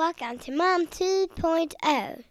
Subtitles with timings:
[0.00, 2.24] Welcome to Mom 2.0.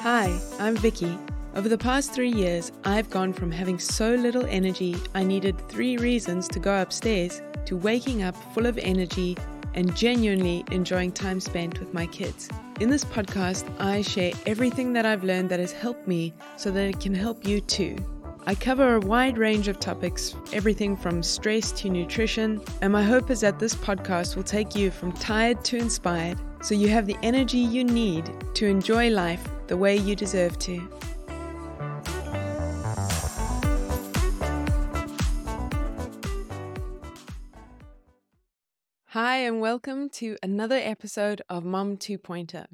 [0.00, 1.16] Hi, I'm Vicky.
[1.54, 5.96] Over the past three years, I've gone from having so little energy I needed three
[5.96, 9.36] reasons to go upstairs to waking up full of energy
[9.76, 12.48] and genuinely enjoying time spent with my kids.
[12.80, 16.88] In this podcast, I share everything that I've learned that has helped me so that
[16.88, 17.96] it can help you too.
[18.48, 23.30] I cover a wide range of topics, everything from stress to nutrition, and my hope
[23.30, 27.16] is that this podcast will take you from tired to inspired so you have the
[27.22, 30.88] energy you need to enjoy life the way you deserve to.
[39.18, 42.66] Hi, and welcome to another episode of Mom 2.0.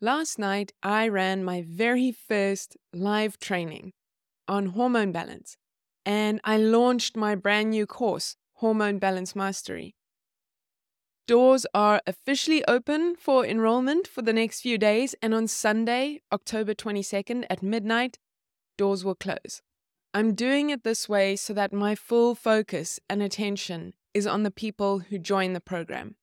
[0.00, 3.92] Last night, I ran my very first live training
[4.48, 5.58] on hormone balance,
[6.06, 9.94] and I launched my brand new course, Hormone Balance Mastery.
[11.26, 16.72] Doors are officially open for enrollment for the next few days, and on Sunday, October
[16.72, 18.18] 22nd at midnight,
[18.78, 19.60] doors will close.
[20.14, 24.50] I'm doing it this way so that my full focus and attention is on the
[24.50, 26.16] people who join the program.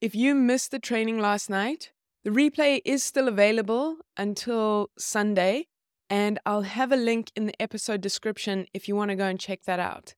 [0.00, 1.92] If you missed the training last night,
[2.24, 5.68] the replay is still available until Sunday,
[6.10, 9.38] and I'll have a link in the episode description if you want to go and
[9.38, 10.14] check that out.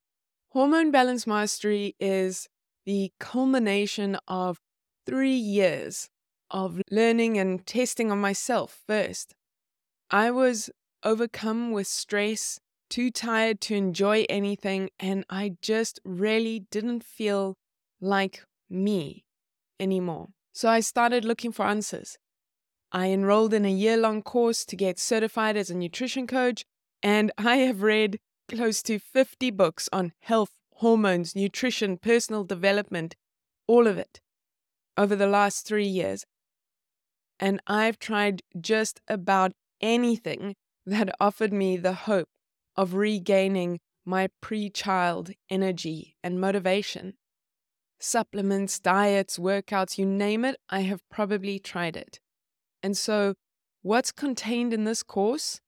[0.53, 2.49] Hormone Balance Mastery is
[2.87, 4.59] the culmination of
[5.05, 6.09] three years
[6.51, 9.35] of learning and testing on myself first.
[10.11, 10.71] I was
[11.03, 17.57] overcome with stress, too tired to enjoy anything, and I just really didn't feel
[18.01, 19.25] like me
[19.81, 20.29] anymore.
[20.53, 22.19] So I started looking for answers.
[22.93, 26.65] I enrolled in a year long course to get certified as a nutrition coach,
[27.03, 33.17] and I have read close to 50 books on health hormones, nutrition, personal development,
[33.67, 34.21] all of it
[34.97, 36.25] over the last three years.
[37.41, 40.55] And I've tried just about anything
[40.87, 42.29] that offered me the hope
[42.77, 47.15] of regaining my pre child energy and motivation.
[47.99, 52.21] Supplements, diets, workouts, you name it, I have probably tried it.
[52.83, 53.35] And so,
[53.83, 55.61] what's contained in this course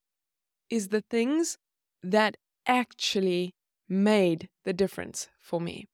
[0.69, 1.57] is the things
[2.03, 3.55] that actually
[3.89, 5.87] made the difference for me.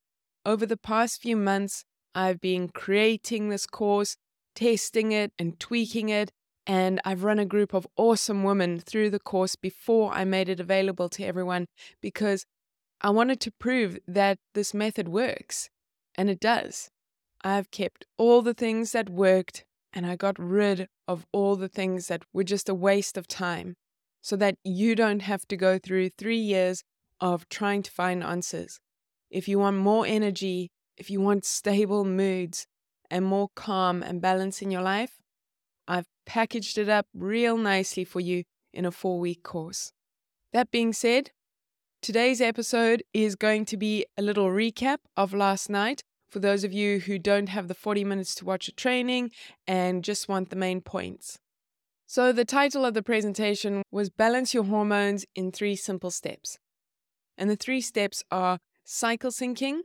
[0.44, 1.84] Over the past few months,
[2.14, 4.16] I've been creating this course,
[4.54, 6.32] testing it, and tweaking it.
[6.66, 10.60] And I've run a group of awesome women through the course before I made it
[10.60, 11.66] available to everyone
[12.00, 12.46] because
[13.00, 15.70] I wanted to prove that this method works.
[16.14, 16.90] And it does.
[17.42, 22.08] I've kept all the things that worked and I got rid of all the things
[22.08, 23.76] that were just a waste of time
[24.22, 26.84] so that you don't have to go through three years
[27.20, 28.78] of trying to find answers.
[29.30, 32.66] If you want more energy, if you want stable moods
[33.10, 35.21] and more calm and balance in your life,
[36.26, 39.92] packaged it up real nicely for you in a four week course.
[40.52, 41.30] That being said,
[42.00, 46.72] today's episode is going to be a little recap of last night for those of
[46.72, 49.30] you who don't have the 40 minutes to watch a training
[49.66, 51.38] and just want the main points.
[52.06, 56.58] So, the title of the presentation was Balance Your Hormones in Three Simple Steps.
[57.38, 59.80] And the three steps are cycle syncing,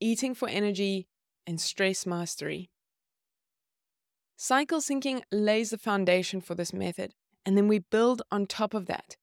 [0.00, 1.08] eating for energy,
[1.46, 2.70] and stress mastery.
[4.36, 7.12] Cycle syncing lays the foundation for this method,
[7.44, 9.16] and then we build on top of that.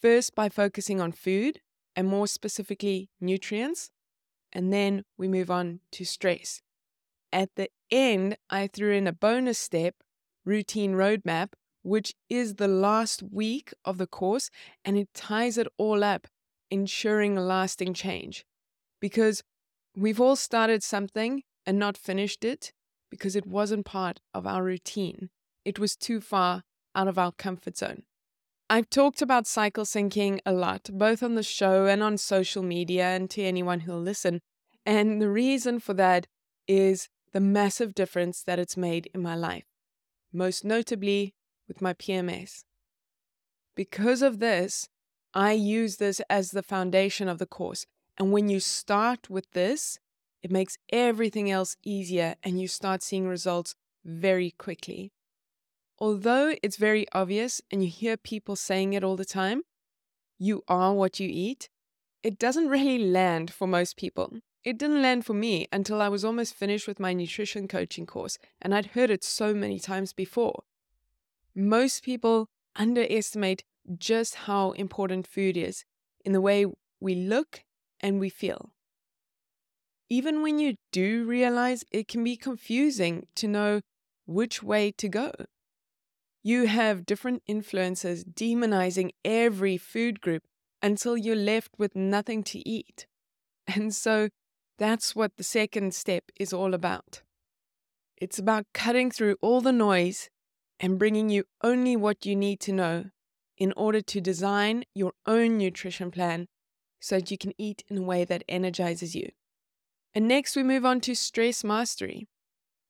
[0.00, 1.60] First, by focusing on food,
[1.96, 3.90] and more specifically, nutrients,
[4.52, 6.62] and then we move on to stress.
[7.32, 9.96] At the end, I threw in a bonus step,
[10.44, 14.50] routine roadmap, which is the last week of the course,
[14.84, 16.26] and it ties it all up
[16.70, 18.44] ensuring lasting change.
[19.00, 19.42] Because
[19.96, 22.72] we've all started something and not finished it
[23.10, 25.30] because it wasn't part of our routine.
[25.64, 26.62] It was too far
[26.94, 28.02] out of our comfort zone.
[28.70, 33.04] I've talked about cycle syncing a lot, both on the show and on social media,
[33.06, 34.40] and to anyone who'll listen.
[34.84, 36.26] And the reason for that
[36.66, 39.64] is the massive difference that it's made in my life,
[40.32, 41.34] most notably
[41.66, 42.64] with my PMS.
[43.74, 44.88] Because of this,
[45.32, 47.86] I use this as the foundation of the course.
[48.18, 49.98] And when you start with this,
[50.42, 53.74] it makes everything else easier and you start seeing results
[54.04, 55.12] very quickly.
[55.98, 59.62] Although it's very obvious and you hear people saying it all the time,
[60.38, 61.68] you are what you eat,
[62.22, 64.38] it doesn't really land for most people.
[64.64, 68.38] it didn't land for me until I was almost finished with my nutrition coaching course,
[68.60, 70.64] and I'd heard it so many times before.
[71.54, 73.64] Most people underestimate
[73.96, 75.84] just how important food is
[76.24, 76.66] in the way
[77.00, 77.64] we look
[78.00, 78.72] and we feel.
[80.10, 83.80] Even when you do realize it can be confusing to know
[84.26, 85.32] which way to go.
[86.42, 90.44] You have different influences demonizing every food group
[90.82, 93.06] until you're left with nothing to eat.
[93.66, 94.30] And so
[94.78, 97.22] that's what the second step is all about.
[98.16, 100.30] It's about cutting through all the noise
[100.80, 103.06] and bringing you only what you need to know
[103.58, 106.46] in order to design your own nutrition plan
[107.00, 109.30] so that you can eat in a way that energizes you.
[110.14, 112.26] And next, we move on to stress mastery.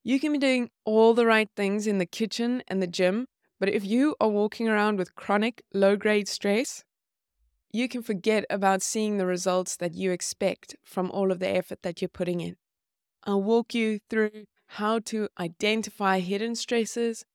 [0.03, 3.27] You can be doing all the right things in the kitchen and the gym,
[3.59, 6.83] but if you are walking around with chronic low grade stress,
[7.71, 11.83] you can forget about seeing the results that you expect from all of the effort
[11.83, 12.55] that you're putting in.
[13.25, 17.25] I'll walk you through how to identify hidden stresses,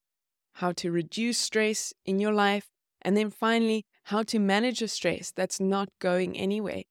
[0.54, 2.70] how to reduce stress in your life,
[3.02, 6.82] and then finally, how to manage a stress that's not going anywhere.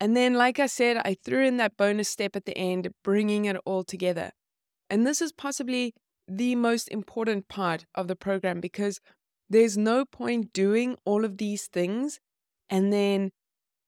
[0.00, 3.46] And then, like I said, I threw in that bonus step at the end, bringing
[3.46, 4.32] it all together.
[4.90, 5.94] And this is possibly
[6.28, 9.00] the most important part of the program because
[9.48, 12.20] there's no point doing all of these things
[12.68, 13.30] and then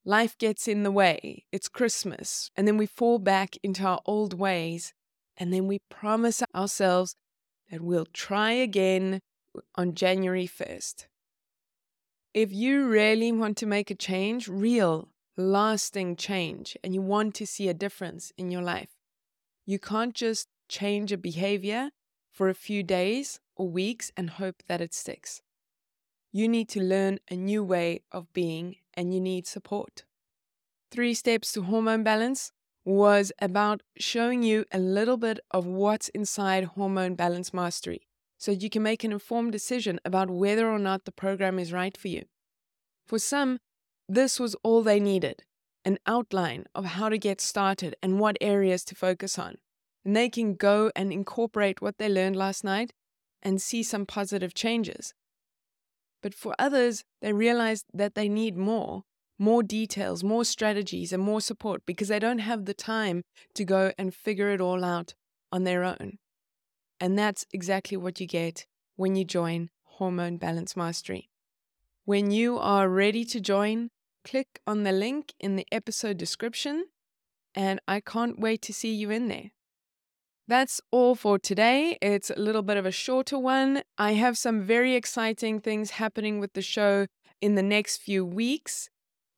[0.05, 1.45] life gets in the way.
[1.53, 2.51] It's Christmas.
[2.57, 4.95] And then we fall back into our old ways.
[5.37, 7.15] And then we promise ourselves
[7.71, 9.21] that we'll try again
[9.75, 11.07] on January 1st.
[12.35, 15.09] If you really want to make a change, real,
[15.39, 18.91] lasting change, and you want to see a difference in your life,
[19.65, 21.91] you can't just change a behavior
[22.31, 25.43] for a few days or weeks and hope that it sticks.
[26.33, 30.05] You need to learn a new way of being and you need support.
[30.91, 32.53] Three Steps to Hormone Balance
[32.85, 38.07] was about showing you a little bit of what's inside Hormone Balance Mastery
[38.39, 41.97] so you can make an informed decision about whether or not the program is right
[41.97, 42.25] for you.
[43.07, 43.59] For some,
[44.09, 45.45] this was all they needed
[45.85, 49.57] an outline of how to get started and what areas to focus on.
[50.05, 52.93] And they can go and incorporate what they learned last night
[53.43, 55.15] and see some positive changes.
[56.23, 59.05] But for others, they realize that they need more,
[59.39, 63.23] more details, more strategies, and more support because they don't have the time
[63.55, 65.15] to go and figure it all out
[65.53, 66.19] on their own.
[67.01, 68.67] And that's exactly what you get
[68.97, 71.31] when you join Hormone Balance Mastery.
[72.05, 73.91] When you are ready to join,
[74.29, 76.87] click on the link in the episode description,
[77.55, 79.51] and I can't wait to see you in there.
[80.47, 81.99] That's all for today.
[82.01, 83.83] It's a little bit of a shorter one.
[83.99, 87.07] I have some very exciting things happening with the show
[87.41, 88.89] in the next few weeks,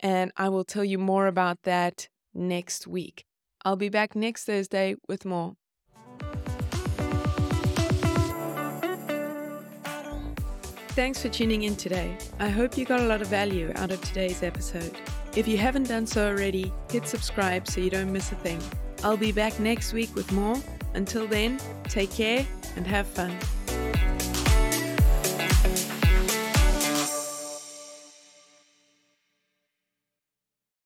[0.01, 3.25] and I will tell you more about that next week.
[3.65, 5.60] I'll be back next Thursday with more.
[11.01, 12.15] Thanks for tuning in today.
[12.41, 14.99] I hope you got a lot of value out of today's episode.
[15.35, 18.61] If you haven't done so already, hit subscribe so you don't miss a thing.
[19.03, 20.59] I'll be back next week with more
[20.93, 23.35] until then, take care and have fun.